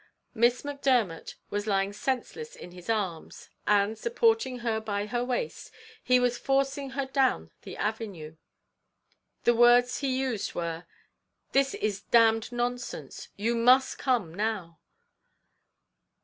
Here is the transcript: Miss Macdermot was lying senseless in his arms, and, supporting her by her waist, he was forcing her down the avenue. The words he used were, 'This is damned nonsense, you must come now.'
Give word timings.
Miss 0.33 0.63
Macdermot 0.63 1.35
was 1.51 1.67
lying 1.67 1.93
senseless 1.93 2.55
in 2.55 2.71
his 2.71 2.89
arms, 2.89 3.51
and, 3.67 3.99
supporting 3.99 4.57
her 4.65 4.79
by 4.79 5.05
her 5.05 5.23
waist, 5.23 5.69
he 6.03 6.19
was 6.19 6.39
forcing 6.39 6.89
her 6.97 7.05
down 7.05 7.51
the 7.61 7.77
avenue. 7.77 8.35
The 9.43 9.53
words 9.53 9.99
he 9.99 10.19
used 10.19 10.55
were, 10.55 10.87
'This 11.51 11.75
is 11.75 12.01
damned 12.01 12.51
nonsense, 12.51 13.29
you 13.37 13.53
must 13.53 13.99
come 13.99 14.33
now.' 14.33 14.79